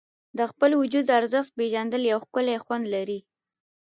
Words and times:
د 0.37 0.39
خپل 0.51 0.71
وجود 0.81 1.05
ارزښت 1.19 1.51
پېژندل 1.57 2.01
یو 2.11 2.19
ښکلی 2.25 2.57
خوند 2.65 2.85
لري. 2.95 3.19